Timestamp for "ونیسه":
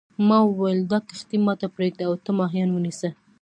2.73-3.09